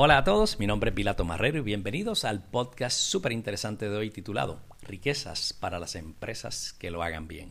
Hola 0.00 0.18
a 0.18 0.22
todos, 0.22 0.60
mi 0.60 0.68
nombre 0.68 0.90
es 0.90 0.94
Pilato 0.94 1.24
Marrero 1.24 1.58
y 1.58 1.62
bienvenidos 1.62 2.24
al 2.24 2.40
podcast 2.44 2.96
súper 2.96 3.32
interesante 3.32 3.90
de 3.90 3.96
hoy 3.96 4.10
titulado 4.10 4.60
Riquezas 4.82 5.52
para 5.52 5.80
las 5.80 5.96
empresas 5.96 6.72
que 6.72 6.92
lo 6.92 7.02
hagan 7.02 7.26
bien. 7.26 7.50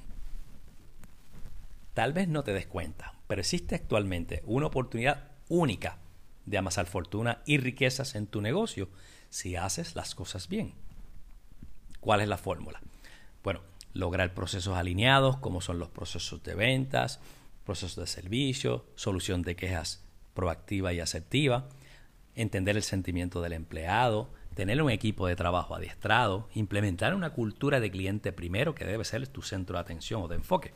Tal 1.94 2.14
vez 2.14 2.30
no 2.30 2.46
te 2.46 2.54
des 2.54 2.66
cuenta, 2.66 3.16
pero 3.28 3.42
existe 3.42 3.76
actualmente 3.76 4.44
una 4.46 4.68
oportunidad 4.68 5.32
única 5.50 5.98
de 6.46 6.58
amasar 6.58 6.86
fortuna 6.86 7.42
y 7.46 7.58
riquezas 7.58 8.16
en 8.16 8.28
tu 8.28 8.40
negocio 8.40 8.88
si 9.30 9.58
haces 9.58 9.98
las 9.98 10.16
cosas 10.16 10.48
bien. 10.48 10.74
¿Cuál 12.00 12.22
es 12.22 12.30
la 12.30 12.38
fórmula? 12.38 12.80
Bueno, 13.44 13.60
lograr 13.92 14.34
procesos 14.34 14.78
alineados 14.78 15.36
como 15.36 15.60
son 15.60 15.80
los 15.80 15.90
procesos 15.90 16.42
de 16.44 16.56
ventas, 16.56 17.20
procesos 17.66 17.98
de 17.98 18.08
servicio, 18.08 18.86
solución 18.96 19.42
de 19.42 19.58
quejas 19.58 20.02
proactiva 20.34 20.94
y 20.94 21.02
asertiva, 21.02 21.68
entender 22.38 22.78
el 22.78 22.84
sentimiento 22.84 23.42
del 23.42 23.52
empleado, 23.52 24.30
tener 24.56 24.82
un 24.82 24.90
equipo 24.90 25.28
de 25.28 25.36
trabajo 25.36 25.76
adiestrado, 25.76 26.48
implementar 26.54 27.14
una 27.14 27.32
cultura 27.32 27.82
de 27.82 27.92
cliente 27.92 28.32
primero 28.32 28.74
que 28.74 28.86
debe 28.86 29.04
ser 29.04 29.28
tu 29.28 29.42
centro 29.42 29.76
de 29.76 29.82
atención 29.82 30.22
o 30.22 30.28
de 30.30 30.36
enfoque 30.36 30.72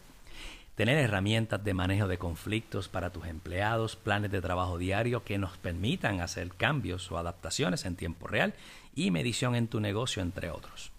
tener 0.75 0.97
herramientas 0.97 1.63
de 1.63 1.73
manejo 1.73 2.07
de 2.07 2.17
conflictos 2.17 2.87
para 2.87 3.11
tus 3.11 3.27
empleados, 3.27 3.95
planes 3.95 4.31
de 4.31 4.41
trabajo 4.41 4.77
diario 4.77 5.23
que 5.23 5.37
nos 5.37 5.57
permitan 5.57 6.21
hacer 6.21 6.49
cambios 6.55 7.11
o 7.11 7.17
adaptaciones 7.17 7.85
en 7.85 7.95
tiempo 7.95 8.27
real 8.27 8.53
y 8.95 9.11
medición 9.11 9.55
en 9.55 9.67
tu 9.67 9.79
negocio, 9.79 10.21
entre 10.21 10.49
otros. 10.49 10.91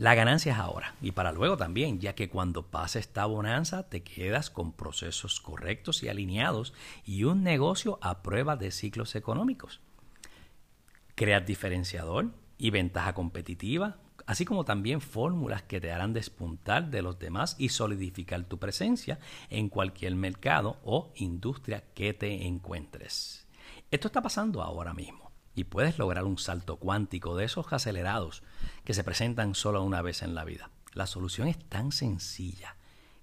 La 0.00 0.14
ganancia 0.14 0.52
es 0.52 0.58
ahora 0.58 0.94
y 1.02 1.12
para 1.12 1.30
luego 1.30 1.58
también, 1.58 2.00
ya 2.00 2.14
que 2.14 2.30
cuando 2.30 2.62
pase 2.62 2.98
esta 2.98 3.26
bonanza 3.26 3.90
te 3.90 4.02
quedas 4.02 4.48
con 4.48 4.72
procesos 4.72 5.42
correctos 5.42 6.02
y 6.02 6.08
alineados 6.08 6.72
y 7.04 7.24
un 7.24 7.42
negocio 7.42 7.98
a 8.00 8.22
prueba 8.22 8.56
de 8.56 8.70
ciclos 8.70 9.14
económicos. 9.14 9.82
Creas 11.14 11.44
diferenciador 11.44 12.30
y 12.56 12.70
ventaja 12.70 13.12
competitiva 13.12 13.98
así 14.26 14.46
como 14.46 14.64
también 14.64 15.02
fórmulas 15.02 15.64
que 15.64 15.82
te 15.82 15.92
harán 15.92 16.14
despuntar 16.14 16.88
de 16.88 17.02
los 17.02 17.18
demás 17.18 17.56
y 17.58 17.68
solidificar 17.68 18.44
tu 18.44 18.56
presencia 18.56 19.18
en 19.50 19.68
cualquier 19.68 20.14
mercado 20.14 20.78
o 20.82 21.12
industria 21.16 21.84
que 21.92 22.14
te 22.14 22.46
encuentres. 22.46 23.46
Esto 23.90 24.06
está 24.06 24.22
pasando 24.22 24.62
ahora 24.62 24.94
mismo 24.94 25.29
y 25.54 25.64
puedes 25.64 25.98
lograr 25.98 26.24
un 26.24 26.38
salto 26.38 26.76
cuántico 26.76 27.36
de 27.36 27.44
esos 27.44 27.72
acelerados 27.72 28.42
que 28.84 28.94
se 28.94 29.04
presentan 29.04 29.54
solo 29.54 29.82
una 29.82 30.02
vez 30.02 30.22
en 30.22 30.34
la 30.34 30.44
vida. 30.44 30.70
La 30.92 31.06
solución 31.06 31.48
es 31.48 31.58
tan 31.58 31.92
sencilla 31.92 32.76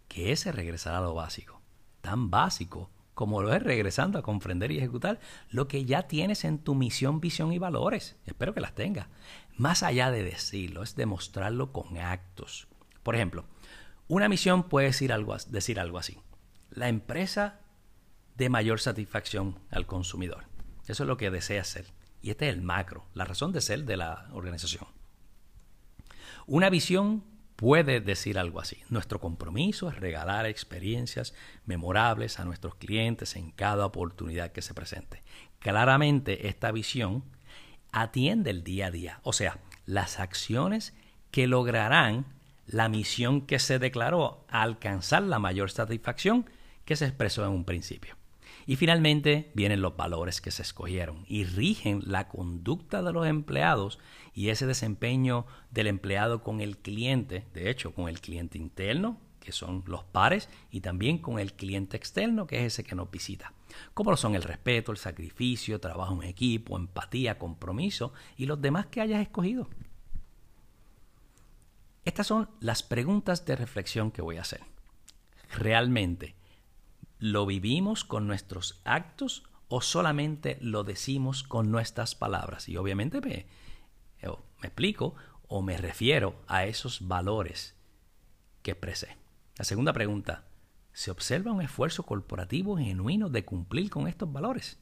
que 0.07 0.31
ese 0.31 0.51
regresar 0.51 0.95
a 0.95 1.01
lo 1.01 1.13
básico, 1.13 1.61
tan 2.01 2.29
básico 2.29 2.89
como 3.17 3.41
lo 3.41 3.51
es 3.51 3.63
regresando 3.63 4.19
a 4.19 4.21
comprender 4.21 4.71
y 4.71 4.77
ejecutar 4.77 5.19
lo 5.49 5.67
que 5.67 5.85
ya 5.85 6.03
tienes 6.03 6.45
en 6.45 6.59
tu 6.59 6.75
misión, 6.75 7.19
visión 7.19 7.51
y 7.51 7.57
valores. 7.57 8.15
Espero 8.27 8.53
que 8.53 8.61
las 8.61 8.75
tengas. 8.75 9.07
Más 9.55 9.81
allá 9.81 10.11
de 10.11 10.21
decirlo, 10.21 10.83
es 10.83 10.95
demostrarlo 10.95 11.73
con 11.73 11.97
actos. 11.97 12.67
Por 13.01 13.15
ejemplo, 13.15 13.45
una 14.07 14.29
misión 14.29 14.69
puede 14.69 14.87
decir 14.87 15.11
algo, 15.11 15.33
así. 15.33 16.19
La 16.69 16.89
empresa 16.89 17.59
de 18.35 18.49
mayor 18.49 18.79
satisfacción 18.79 19.59
al 19.71 19.87
consumidor. 19.87 20.43
Eso 20.87 21.03
es 21.03 21.07
lo 21.07 21.17
que 21.17 21.31
desea 21.31 21.63
ser. 21.63 21.87
Y 22.27 22.31
este 22.31 22.49
es 22.49 22.55
el 22.55 22.61
macro, 22.61 23.05
la 23.13 23.23
razón 23.23 23.53
de 23.53 23.61
ser 23.61 23.85
de 23.85 23.95
la 23.95 24.27
organización. 24.33 24.85
Una 26.45 26.69
visión 26.69 27.23
puede 27.55 28.01
decir 28.01 28.37
algo 28.37 28.59
así. 28.59 28.83
Nuestro 28.89 29.21
compromiso 29.21 29.87
es 29.87 29.95
regalar 29.95 30.45
experiencias 30.45 31.33
memorables 31.65 32.41
a 32.41 32.43
nuestros 32.43 32.75
clientes 32.75 33.37
en 33.37 33.51
cada 33.51 33.85
oportunidad 33.85 34.51
que 34.51 34.61
se 34.61 34.73
presente. 34.73 35.23
Claramente 35.59 36.49
esta 36.49 36.73
visión 36.73 37.23
atiende 37.93 38.49
el 38.49 38.61
día 38.61 38.87
a 38.87 38.91
día, 38.91 39.21
o 39.23 39.31
sea, 39.31 39.59
las 39.85 40.19
acciones 40.19 40.93
que 41.31 41.47
lograrán 41.47 42.25
la 42.65 42.89
misión 42.89 43.39
que 43.39 43.57
se 43.57 43.79
declaró 43.79 44.43
alcanzar 44.49 45.23
la 45.23 45.39
mayor 45.39 45.71
satisfacción 45.71 46.45
que 46.83 46.97
se 46.97 47.05
expresó 47.05 47.45
en 47.45 47.51
un 47.51 47.63
principio. 47.63 48.17
Y 48.67 48.75
finalmente 48.75 49.49
vienen 49.55 49.81
los 49.81 49.95
valores 49.95 50.41
que 50.41 50.51
se 50.51 50.61
escogieron 50.61 51.23
y 51.25 51.45
rigen 51.45 52.01
la 52.05 52.27
conducta 52.27 53.01
de 53.01 53.13
los 53.13 53.25
empleados 53.25 53.97
y 54.33 54.49
ese 54.49 54.67
desempeño 54.67 55.45
del 55.71 55.87
empleado 55.87 56.43
con 56.43 56.59
el 56.59 56.77
cliente, 56.77 57.47
de 57.53 57.69
hecho, 57.69 57.93
con 57.93 58.09
el 58.09 58.19
cliente 58.19 58.57
interno, 58.57 59.21
que 59.39 59.53
son 59.53 59.85
los 59.87 60.03
pares, 60.03 60.49
y 60.69 60.81
también 60.81 61.19
con 61.19 61.39
el 61.39 61.53
cliente 61.53 61.95
externo, 61.95 62.45
que 62.45 62.59
es 62.59 62.73
ese 62.73 62.83
que 62.83 62.93
nos 62.93 63.09
visita. 63.09 63.53
Como 63.93 64.11
lo 64.11 64.17
son 64.17 64.35
el 64.35 64.43
respeto, 64.43 64.91
el 64.91 64.97
sacrificio, 64.97 65.79
trabajo 65.79 66.21
en 66.21 66.27
equipo, 66.27 66.75
empatía, 66.75 67.39
compromiso 67.39 68.11
y 68.35 68.47
los 68.47 68.61
demás 68.61 68.87
que 68.87 68.99
hayas 68.99 69.21
escogido. 69.21 69.69
Estas 72.03 72.27
son 72.27 72.49
las 72.59 72.83
preguntas 72.83 73.45
de 73.45 73.55
reflexión 73.55 74.11
que 74.11 74.21
voy 74.21 74.35
a 74.35 74.41
hacer. 74.41 74.61
¿Realmente 75.57 76.35
¿Lo 77.19 77.45
vivimos 77.45 78.03
con 78.03 78.27
nuestros 78.27 78.79
actos 78.85 79.43
o 79.69 79.81
solamente 79.81 80.57
lo 80.61 80.83
decimos 80.83 81.43
con 81.43 81.71
nuestras 81.71 82.13
palabras? 82.13 82.69
Y 82.69 82.77
obviamente 82.77 83.21
me, 83.21 83.47
me 84.61 84.67
explico 84.67 85.15
o 85.47 85.61
me 85.61 85.77
refiero 85.77 86.35
a 86.47 86.65
esos 86.65 87.07
valores 87.07 87.75
que 88.61 88.71
expresé. 88.71 89.17
La 89.57 89.65
segunda 89.65 89.93
pregunta, 89.93 90.43
¿se 90.93 91.09
observa 91.09 91.51
un 91.51 91.61
esfuerzo 91.61 92.03
corporativo 92.03 92.77
genuino 92.77 93.29
de 93.29 93.45
cumplir 93.45 93.89
con 93.89 94.07
estos 94.07 94.31
valores? 94.31 94.77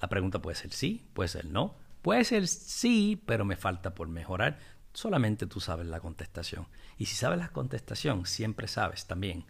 La 0.00 0.08
pregunta 0.08 0.40
puede 0.40 0.56
ser 0.56 0.72
sí, 0.72 1.08
puede 1.14 1.28
ser 1.28 1.46
no, 1.46 1.74
puede 2.02 2.24
ser 2.24 2.46
sí, 2.46 3.20
pero 3.26 3.44
me 3.44 3.56
falta 3.56 3.94
por 3.94 4.06
mejorar. 4.06 4.58
Solamente 4.92 5.46
tú 5.46 5.58
sabes 5.58 5.86
la 5.86 5.98
contestación. 5.98 6.68
Y 6.96 7.06
si 7.06 7.16
sabes 7.16 7.38
la 7.40 7.48
contestación, 7.48 8.26
siempre 8.26 8.68
sabes 8.68 9.06
también 9.06 9.46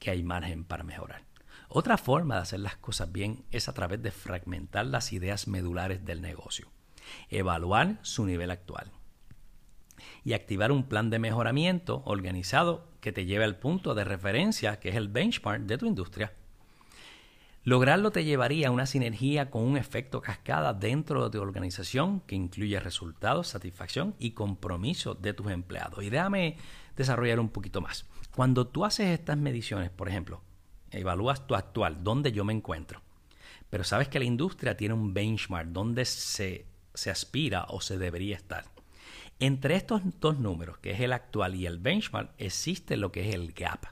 que 0.00 0.10
hay 0.10 0.24
margen 0.24 0.64
para 0.64 0.82
mejorar. 0.82 1.22
Otra 1.68 1.96
forma 1.96 2.34
de 2.34 2.42
hacer 2.42 2.58
las 2.58 2.76
cosas 2.76 3.12
bien 3.12 3.44
es 3.52 3.68
a 3.68 3.74
través 3.74 4.02
de 4.02 4.10
fragmentar 4.10 4.86
las 4.86 5.12
ideas 5.12 5.46
medulares 5.46 6.04
del 6.04 6.20
negocio, 6.20 6.66
evaluar 7.28 7.98
su 8.02 8.26
nivel 8.26 8.50
actual 8.50 8.90
y 10.24 10.32
activar 10.32 10.72
un 10.72 10.88
plan 10.88 11.10
de 11.10 11.18
mejoramiento 11.18 12.02
organizado 12.06 12.88
que 13.00 13.12
te 13.12 13.24
lleve 13.24 13.44
al 13.44 13.58
punto 13.58 13.94
de 13.94 14.04
referencia 14.04 14.80
que 14.80 14.88
es 14.88 14.96
el 14.96 15.08
benchmark 15.08 15.62
de 15.62 15.78
tu 15.78 15.86
industria. 15.86 16.32
Lograrlo 17.62 18.10
te 18.10 18.24
llevaría 18.24 18.68
a 18.68 18.70
una 18.70 18.86
sinergia 18.86 19.50
con 19.50 19.62
un 19.62 19.76
efecto 19.76 20.22
cascada 20.22 20.72
dentro 20.72 21.24
de 21.24 21.38
tu 21.38 21.42
organización 21.42 22.20
que 22.20 22.34
incluye 22.34 22.80
resultados, 22.80 23.48
satisfacción 23.48 24.14
y 24.18 24.30
compromiso 24.30 25.14
de 25.14 25.34
tus 25.34 25.50
empleados. 25.50 26.02
Y 26.02 26.08
déjame 26.08 26.56
desarrollar 26.96 27.38
un 27.38 27.50
poquito 27.50 27.82
más. 27.82 28.06
Cuando 28.34 28.66
tú 28.66 28.86
haces 28.86 29.08
estas 29.08 29.36
mediciones, 29.36 29.90
por 29.90 30.08
ejemplo, 30.08 30.40
evalúas 30.90 31.46
tu 31.46 31.54
actual, 31.54 32.02
dónde 32.02 32.32
yo 32.32 32.44
me 32.44 32.54
encuentro. 32.54 33.02
Pero 33.68 33.84
sabes 33.84 34.08
que 34.08 34.18
la 34.18 34.24
industria 34.24 34.78
tiene 34.78 34.94
un 34.94 35.12
benchmark 35.12 35.68
donde 35.68 36.06
se, 36.06 36.64
se 36.94 37.10
aspira 37.10 37.66
o 37.68 37.82
se 37.82 37.98
debería 37.98 38.36
estar. 38.36 38.64
Entre 39.38 39.76
estos 39.76 40.00
dos 40.18 40.38
números, 40.38 40.78
que 40.78 40.92
es 40.92 41.00
el 41.00 41.12
actual 41.12 41.54
y 41.56 41.66
el 41.66 41.78
benchmark, 41.78 42.32
existe 42.38 42.96
lo 42.96 43.12
que 43.12 43.28
es 43.28 43.34
el 43.34 43.52
gap. 43.52 43.84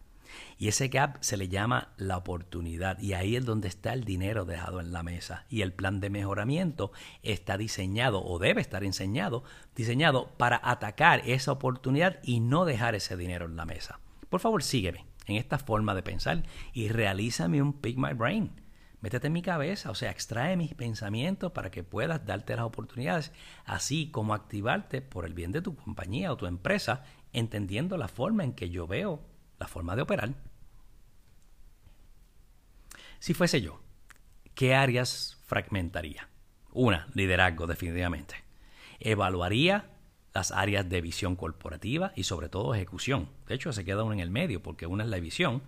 Y 0.59 0.69
ese 0.69 0.89
gap 0.89 1.19
se 1.21 1.37
le 1.37 1.49
llama 1.49 1.93
la 1.97 2.17
oportunidad 2.17 2.99
y 2.99 3.13
ahí 3.13 3.37
es 3.37 3.45
donde 3.45 3.69
está 3.69 3.93
el 3.93 4.05
dinero 4.05 4.45
dejado 4.45 4.81
en 4.81 4.93
la 4.93 5.03
mesa. 5.03 5.45
Y 5.49 5.63
el 5.63 5.73
plan 5.73 6.01
de 6.01 6.11
mejoramiento 6.11 6.93
está 7.23 7.57
diseñado 7.57 8.25
o 8.25 8.39
debe 8.39 8.61
estar 8.61 8.83
diseñado, 8.83 9.45
diseñado 9.75 10.29
para 10.37 10.61
atacar 10.63 11.23
esa 11.27 11.53
oportunidad 11.53 12.19
y 12.23 12.41
no 12.41 12.65
dejar 12.65 12.95
ese 12.95 13.17
dinero 13.17 13.47
en 13.47 13.57
la 13.57 13.65
mesa. 13.65 14.01
Por 14.29 14.41
favor, 14.41 14.63
sígueme 14.63 15.07
en 15.27 15.37
esta 15.37 15.59
forma 15.59 15.95
de 15.95 16.03
pensar 16.03 16.43
y 16.73 16.89
realízame 16.89 17.63
un 17.63 17.73
Pick 17.73 17.97
My 17.97 18.15
Brain. 18.15 18.51
Métete 19.01 19.29
en 19.29 19.33
mi 19.33 19.43
cabeza, 19.43 19.91
o 19.91 19.95
sea, 19.95 20.11
extrae 20.11 20.57
mis 20.57 20.75
pensamientos 20.75 21.53
para 21.53 21.71
que 21.71 21.85
puedas 21.85 22.27
darte 22.27 22.57
las 22.57 22.65
oportunidades, 22.65 23.33
así 23.65 24.11
como 24.11 24.35
activarte 24.35 25.03
por 25.03 25.25
el 25.25 25.35
bien 25.35 25.53
de 25.53 25.63
tu 25.63 25.77
compañía 25.77 26.33
o 26.33 26.37
tu 26.37 26.47
empresa, 26.47 27.05
entendiendo 27.33 27.97
la 27.97 28.09
forma 28.09 28.43
en 28.43 28.55
que 28.55 28.71
yo 28.71 28.89
veo 28.89 29.23
la 29.59 29.67
forma 29.67 29.97
de 29.97 30.03
operar. 30.03 30.35
Si 33.19 33.35
fuese 33.35 33.61
yo, 33.61 33.81
¿qué 34.55 34.75
áreas 34.75 35.39
fragmentaría? 35.47 36.29
Una, 36.73 37.09
liderazgo 37.15 37.67
definitivamente. 37.67 38.37
Evaluaría 39.01 39.91
las 40.35 40.53
áreas 40.53 40.89
de 40.89 41.01
visión 41.01 41.35
corporativa 41.35 42.13
y 42.15 42.25
sobre 42.25 42.49
todo 42.49 42.75
ejecución. 42.75 43.31
De 43.49 43.55
hecho, 43.55 43.73
se 43.73 43.85
queda 43.85 44.05
uno 44.05 44.13
en 44.13 44.21
el 44.21 44.31
medio 44.31 44.63
porque 44.63 44.87
una 44.87 45.05
es 45.05 45.11
la 45.11 45.19
visión, 45.19 45.63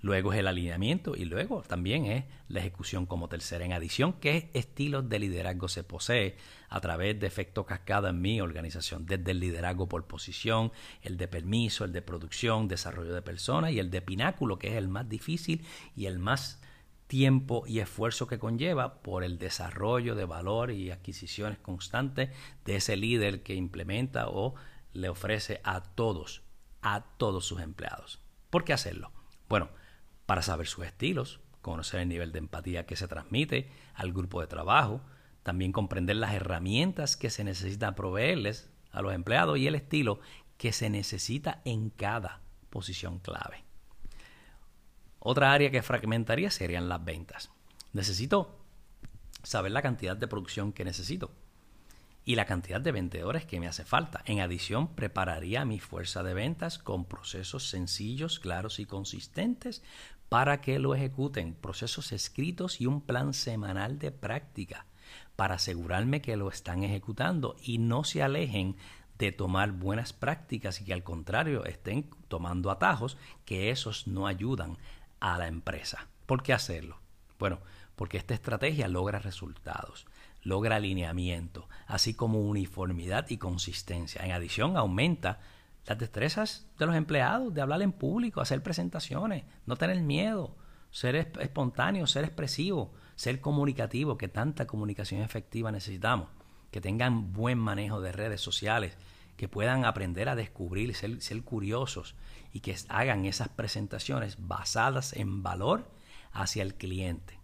luego 0.00 0.32
es 0.32 0.38
el 0.38 0.46
alineamiento 0.46 1.16
y 1.16 1.24
luego 1.24 1.62
también 1.62 2.06
es 2.06 2.24
la 2.48 2.60
ejecución 2.60 3.06
como 3.06 3.28
tercera. 3.28 3.64
En 3.64 3.72
adición, 3.72 4.14
¿qué 4.14 4.50
estilos 4.54 5.08
de 5.08 5.18
liderazgo 5.18 5.68
se 5.68 5.84
posee 5.84 6.36
a 6.68 6.80
través 6.80 7.18
de 7.18 7.26
efecto 7.26 7.66
cascada 7.66 8.10
en 8.10 8.20
mi 8.20 8.40
organización? 8.40 9.06
Desde 9.06 9.30
el 9.30 9.40
liderazgo 9.40 9.88
por 9.88 10.06
posición, 10.06 10.72
el 11.02 11.16
de 11.16 11.28
permiso, 11.28 11.84
el 11.84 11.92
de 11.92 12.02
producción, 12.02 12.68
desarrollo 12.68 13.14
de 13.14 13.22
personas 13.22 13.72
y 13.72 13.78
el 13.78 13.90
de 13.90 14.02
pináculo, 14.02 14.58
que 14.58 14.68
es 14.68 14.74
el 14.74 14.88
más 14.88 15.08
difícil 15.08 15.64
y 15.96 16.06
el 16.06 16.18
más 16.18 16.60
tiempo 17.06 17.64
y 17.66 17.80
esfuerzo 17.80 18.26
que 18.26 18.38
conlleva 18.38 19.02
por 19.02 19.24
el 19.24 19.38
desarrollo 19.38 20.14
de 20.14 20.24
valor 20.24 20.70
y 20.70 20.90
adquisiciones 20.90 21.58
constantes 21.58 22.30
de 22.64 22.76
ese 22.76 22.96
líder 22.96 23.42
que 23.42 23.54
implementa 23.54 24.28
o 24.28 24.54
le 24.92 25.08
ofrece 25.08 25.60
a 25.64 25.82
todos, 25.82 26.42
a 26.82 27.04
todos 27.18 27.44
sus 27.46 27.60
empleados. 27.60 28.20
¿Por 28.50 28.64
qué 28.64 28.72
hacerlo? 28.72 29.12
Bueno, 29.54 29.68
para 30.26 30.42
saber 30.42 30.66
sus 30.66 30.84
estilos, 30.84 31.38
conocer 31.62 32.00
el 32.00 32.08
nivel 32.08 32.32
de 32.32 32.40
empatía 32.40 32.86
que 32.86 32.96
se 32.96 33.06
transmite 33.06 33.70
al 33.94 34.12
grupo 34.12 34.40
de 34.40 34.48
trabajo, 34.48 35.00
también 35.44 35.70
comprender 35.70 36.16
las 36.16 36.34
herramientas 36.34 37.16
que 37.16 37.30
se 37.30 37.44
necesitan 37.44 37.94
proveerles 37.94 38.68
a 38.90 39.00
los 39.00 39.14
empleados 39.14 39.56
y 39.56 39.68
el 39.68 39.76
estilo 39.76 40.18
que 40.56 40.72
se 40.72 40.90
necesita 40.90 41.62
en 41.64 41.90
cada 41.90 42.40
posición 42.68 43.20
clave. 43.20 43.62
Otra 45.20 45.52
área 45.52 45.70
que 45.70 45.82
fragmentaría 45.82 46.50
serían 46.50 46.88
las 46.88 47.04
ventas. 47.04 47.52
Necesito 47.92 48.58
saber 49.44 49.70
la 49.70 49.82
cantidad 49.82 50.16
de 50.16 50.26
producción 50.26 50.72
que 50.72 50.84
necesito 50.84 51.30
y 52.24 52.36
la 52.36 52.46
cantidad 52.46 52.80
de 52.80 52.92
vendedores 52.92 53.44
que 53.44 53.60
me 53.60 53.68
hace 53.68 53.84
falta. 53.84 54.22
En 54.26 54.40
adición, 54.40 54.94
prepararía 54.94 55.64
mi 55.64 55.78
fuerza 55.78 56.22
de 56.22 56.34
ventas 56.34 56.78
con 56.78 57.04
procesos 57.04 57.68
sencillos, 57.68 58.40
claros 58.40 58.78
y 58.78 58.86
consistentes 58.86 59.82
para 60.28 60.60
que 60.60 60.78
lo 60.78 60.94
ejecuten, 60.94 61.54
procesos 61.54 62.12
escritos 62.12 62.80
y 62.80 62.86
un 62.86 63.02
plan 63.02 63.34
semanal 63.34 63.98
de 63.98 64.10
práctica 64.10 64.86
para 65.36 65.56
asegurarme 65.56 66.22
que 66.22 66.36
lo 66.36 66.48
están 66.48 66.82
ejecutando 66.82 67.56
y 67.62 67.78
no 67.78 68.04
se 68.04 68.22
alejen 68.22 68.76
de 69.18 69.30
tomar 69.30 69.72
buenas 69.72 70.12
prácticas 70.12 70.80
y 70.80 70.84
que 70.84 70.92
al 70.92 71.04
contrario 71.04 71.64
estén 71.64 72.10
tomando 72.28 72.70
atajos 72.70 73.16
que 73.44 73.70
esos 73.70 74.06
no 74.06 74.26
ayudan 74.26 74.76
a 75.20 75.38
la 75.38 75.46
empresa. 75.46 76.08
¿Por 76.26 76.42
qué 76.42 76.52
hacerlo? 76.52 76.98
Bueno, 77.38 77.60
porque 77.96 78.16
esta 78.16 78.34
estrategia 78.34 78.88
logra 78.88 79.18
resultados 79.18 80.06
logra 80.44 80.76
alineamiento, 80.76 81.68
así 81.86 82.14
como 82.14 82.40
uniformidad 82.40 83.28
y 83.30 83.38
consistencia. 83.38 84.24
En 84.24 84.32
adición, 84.32 84.76
aumenta 84.76 85.40
las 85.86 85.98
destrezas 85.98 86.66
de 86.78 86.86
los 86.86 86.94
empleados 86.94 87.52
de 87.52 87.60
hablar 87.60 87.82
en 87.82 87.92
público, 87.92 88.40
hacer 88.40 88.62
presentaciones, 88.62 89.44
no 89.66 89.76
tener 89.76 90.00
miedo, 90.00 90.56
ser 90.90 91.16
espontáneo, 91.16 92.06
ser 92.06 92.24
expresivo, 92.24 92.92
ser 93.16 93.40
comunicativo, 93.40 94.16
que 94.16 94.28
tanta 94.28 94.66
comunicación 94.66 95.22
efectiva 95.22 95.72
necesitamos, 95.72 96.28
que 96.70 96.80
tengan 96.80 97.32
buen 97.32 97.58
manejo 97.58 98.00
de 98.00 98.12
redes 98.12 98.40
sociales, 98.40 98.96
que 99.36 99.48
puedan 99.48 99.84
aprender 99.84 100.28
a 100.28 100.36
descubrir, 100.36 100.94
ser, 100.94 101.20
ser 101.20 101.42
curiosos 101.42 102.14
y 102.52 102.60
que 102.60 102.76
hagan 102.88 103.24
esas 103.24 103.48
presentaciones 103.48 104.36
basadas 104.38 105.12
en 105.14 105.42
valor 105.42 105.90
hacia 106.32 106.62
el 106.62 106.74
cliente. 106.74 107.43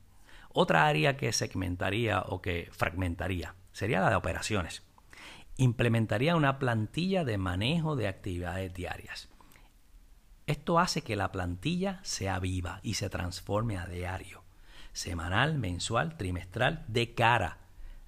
Otra 0.53 0.87
área 0.87 1.17
que 1.17 1.33
segmentaría 1.33 2.23
o 2.23 2.43
que 2.43 2.69
fragmentaría 2.73 3.55
sería 3.73 4.01
la 4.01 4.11
de 4.11 4.17
operaciones. 4.17 4.83
Implementaría 5.57 6.35
una 6.35 6.59
plantilla 6.59 7.25
de 7.25 7.39
manejo 7.39 7.95
de 7.95 8.09
actividades 8.09 8.75
diarias. 8.75 9.29
Esto 10.47 10.81
hace 10.81 11.03
que 11.03 11.15
la 11.15 11.31
plantilla 11.31 12.01
sea 12.03 12.41
viva 12.41 12.81
y 12.83 12.95
se 12.95 13.09
transforme 13.09 13.79
a 13.79 13.87
diario, 13.87 14.43
semanal, 14.93 15.57
mensual, 15.57 16.17
trimestral, 16.17 16.85
de 16.89 17.15
cara 17.15 17.59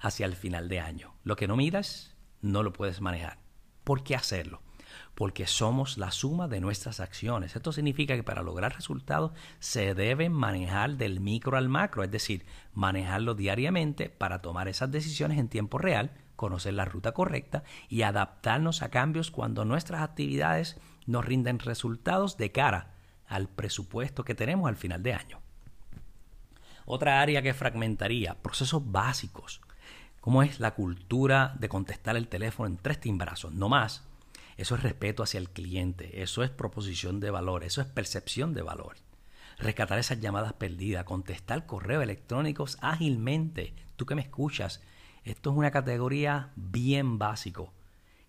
hacia 0.01 0.27
el 0.27 0.35
final 0.35 0.69
de 0.69 0.81
año. 0.81 1.15
Lo 1.23 1.37
que 1.37 1.47
no 1.47 1.55
miras, 1.55 2.17
no 2.41 2.65
lo 2.65 2.73
puedes 2.73 3.01
manejar. 3.01 3.39
¿Por 3.85 4.03
qué 4.03 4.17
hacerlo? 4.17 4.61
Porque 5.15 5.47
somos 5.47 5.99
la 5.99 6.11
suma 6.11 6.49
de 6.49 6.61
nuestras 6.61 7.01
acciones. 7.01 7.55
Esto 7.55 7.73
significa 7.73 8.15
que 8.15 8.23
para 8.23 8.43
lograr 8.43 8.75
resultados 8.75 9.33
se 9.59 9.95
debe 9.95 10.29
manejar 10.29 10.97
del 10.97 11.21
micro 11.21 11.57
al 11.57 11.69
macro, 11.69 12.03
es 12.03 12.11
decir, 12.11 12.45
manejarlo 12.75 13.35
diariamente 13.35 14.09
para 14.09 14.41
tomar 14.41 14.69
esas 14.69 14.91
decisiones 14.91 15.39
en 15.39 15.49
tiempo 15.49 15.79
real, 15.79 16.13
conocer 16.37 16.75
la 16.75 16.85
ruta 16.85 17.13
correcta 17.13 17.63
y 17.89 18.03
adaptarnos 18.03 18.83
a 18.83 18.91
cambios 18.91 19.31
cuando 19.31 19.65
nuestras 19.65 20.03
actividades 20.03 20.79
nos 21.07 21.25
rinden 21.25 21.59
resultados 21.59 22.37
de 22.37 22.53
cara 22.53 22.95
al 23.27 23.49
presupuesto 23.49 24.25
que 24.25 24.35
tenemos 24.35 24.69
al 24.69 24.77
final 24.77 25.03
de 25.03 25.15
año. 25.15 25.41
Otra 26.85 27.21
área 27.21 27.43
que 27.43 27.55
fragmentaría, 27.55 28.35
procesos 28.43 28.91
básicos, 28.91 29.61
como 30.21 30.43
es 30.43 30.61
la 30.61 30.75
cultura 30.75 31.55
de 31.59 31.69
contestar 31.69 32.17
el 32.17 32.29
teléfono 32.29 32.69
en 32.69 32.77
tres 32.77 33.01
timbrazos, 33.01 33.53
no 33.53 33.69
más, 33.69 34.05
eso 34.57 34.75
es 34.75 34.83
respeto 34.83 35.23
hacia 35.23 35.39
el 35.39 35.51
cliente, 35.51 36.23
eso 36.23 36.43
es 36.43 36.51
proposición 36.51 37.21
de 37.21 37.31
valor, 37.31 37.65
eso 37.65 37.81
es 37.81 37.87
percepción 37.87 38.55
de 38.55 38.63
valor. 38.63 38.97
Rescatar 39.59 39.99
esas 39.99 40.21
llamadas 40.21 40.53
perdidas, 40.55 41.05
contestar 41.05 41.67
correos 41.67 42.03
electrónicos 42.03 42.79
ágilmente. 42.81 43.75
Tú 43.97 44.07
que 44.07 44.15
me 44.15 44.23
escuchas, 44.23 44.81
esto 45.25 45.51
es 45.51 45.57
una 45.57 45.71
categoría 45.71 46.51
bien 46.57 47.19
básico, 47.19 47.73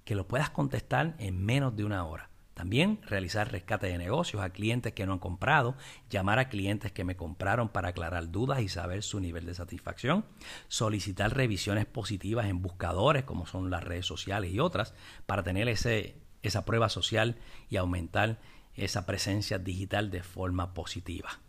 que 0.05 0.15
lo 0.15 0.27
puedas 0.27 0.49
contestar 0.49 1.15
en 1.17 1.43
menos 1.43 1.75
de 1.75 1.85
una 1.85 2.05
hora. 2.05 2.29
También 2.53 2.99
realizar 3.03 3.51
rescate 3.51 3.87
de 3.87 3.97
negocios 3.97 4.43
a 4.43 4.51
clientes 4.51 4.93
que 4.93 5.05
no 5.05 5.13
han 5.13 5.19
comprado, 5.19 5.75
llamar 6.09 6.37
a 6.37 6.49
clientes 6.49 6.91
que 6.91 7.03
me 7.03 7.15
compraron 7.15 7.69
para 7.69 7.89
aclarar 7.89 8.29
dudas 8.29 8.61
y 8.61 8.69
saber 8.69 9.01
su 9.01 9.19
nivel 9.19 9.45
de 9.45 9.55
satisfacción, 9.55 10.25
solicitar 10.67 11.35
revisiones 11.35 11.85
positivas 11.87 12.45
en 12.45 12.61
buscadores 12.61 13.23
como 13.23 13.47
son 13.47 13.71
las 13.71 13.83
redes 13.83 14.05
sociales 14.05 14.51
y 14.51 14.59
otras 14.59 14.93
para 15.25 15.41
tener 15.41 15.67
ese, 15.67 16.15
esa 16.43 16.63
prueba 16.63 16.89
social 16.89 17.37
y 17.69 17.77
aumentar 17.77 18.39
esa 18.75 19.05
presencia 19.05 19.57
digital 19.57 20.11
de 20.11 20.21
forma 20.21 20.73
positiva. 20.73 21.39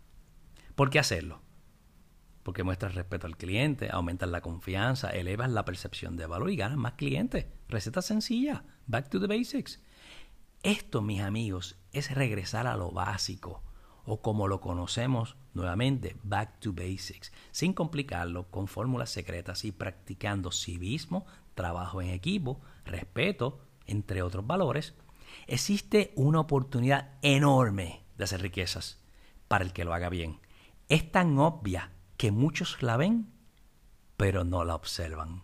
¿Por 0.75 0.89
qué 0.89 0.99
hacerlo? 0.99 1.41
Porque 2.43 2.63
muestras 2.63 2.95
respeto 2.95 3.27
al 3.27 3.37
cliente, 3.37 3.89
aumentas 3.91 4.29
la 4.29 4.41
confianza, 4.41 5.09
elevas 5.09 5.51
la 5.51 5.65
percepción 5.65 6.17
de 6.17 6.27
valor 6.27 6.49
y 6.51 6.55
ganas 6.55 6.77
más 6.77 6.93
clientes. 6.93 7.45
Receta 7.67 8.01
sencilla, 8.01 8.63
back 8.85 9.09
to 9.09 9.19
the 9.19 9.27
basics. 9.27 9.81
Esto, 10.65 11.03
mis 11.03 11.21
amigos, 11.21 11.77
es 11.91 12.09
regresar 12.09 12.65
a 12.65 12.75
lo 12.75 12.89
básico, 12.89 13.61
o 14.03 14.23
como 14.23 14.47
lo 14.47 14.61
conocemos 14.61 15.37
nuevamente, 15.53 16.17
back 16.23 16.59
to 16.59 16.73
basics, 16.73 17.31
sin 17.51 17.71
complicarlo, 17.71 18.49
con 18.49 18.67
fórmulas 18.67 19.11
secretas 19.11 19.63
y 19.63 19.71
practicando 19.71 20.51
civismo, 20.51 21.27
trabajo 21.53 22.01
en 22.01 22.09
equipo, 22.09 22.61
respeto, 22.83 23.59
entre 23.85 24.23
otros 24.23 24.47
valores, 24.47 24.95
existe 25.45 26.13
una 26.15 26.39
oportunidad 26.39 27.13
enorme 27.21 28.03
de 28.17 28.23
hacer 28.23 28.41
riquezas 28.41 28.99
para 29.47 29.63
el 29.63 29.71
que 29.71 29.85
lo 29.85 29.93
haga 29.93 30.09
bien. 30.09 30.39
Es 30.89 31.11
tan 31.11 31.37
obvia 31.37 31.91
que 32.17 32.31
muchos 32.31 32.81
la 32.81 32.97
ven, 32.97 33.31
pero 34.17 34.43
no 34.43 34.63
la 34.63 34.73
observan. 34.73 35.43